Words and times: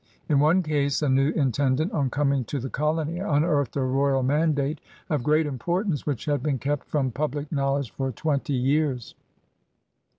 In 0.27 0.39
one 0.39 0.63
case 0.63 1.03
a 1.03 1.09
new 1.09 1.29
intendant 1.33 1.91
on 1.91 2.09
coming 2.09 2.43
to 2.45 2.59
the 2.59 2.71
colony 2.71 3.19
unearthed 3.19 3.75
a 3.75 3.81
royal 3.83 4.23
mandate 4.23 4.81
of 5.11 5.21
great 5.21 5.45
import 5.45 5.85
ance 5.85 6.07
which 6.07 6.25
had 6.25 6.41
been 6.41 6.57
kept 6.57 6.87
from 6.87 7.11
public 7.11 7.51
knowledge 7.51 7.91
for 7.91 8.11
twenty 8.11 8.53
years. 8.53 9.13